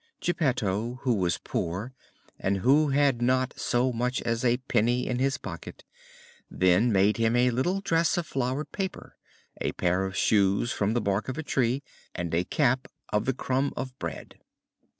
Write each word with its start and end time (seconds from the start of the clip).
Geppetto, 0.19 0.95
who 1.03 1.13
was 1.13 1.37
poor 1.37 1.93
and 2.39 2.57
who 2.61 2.89
had 2.89 3.21
not 3.21 3.53
so 3.55 3.93
much 3.93 4.19
as 4.23 4.43
a 4.43 4.57
penny 4.57 5.05
in 5.05 5.19
his 5.19 5.37
pocket, 5.37 5.83
then 6.49 6.91
made 6.91 7.17
him 7.17 7.35
a 7.35 7.51
little 7.51 7.81
dress 7.81 8.17
of 8.17 8.25
flowered 8.25 8.71
paper, 8.71 9.15
a 9.57 9.73
pair 9.73 10.03
of 10.05 10.17
shoes 10.17 10.71
from 10.71 10.95
the 10.95 11.01
bark 11.01 11.29
of 11.29 11.37
a 11.37 11.43
tree, 11.43 11.83
and 12.15 12.33
a 12.33 12.43
cap 12.45 12.87
of 13.09 13.25
the 13.25 13.33
crumb 13.35 13.75
of 13.77 13.95
bread. 13.99 14.39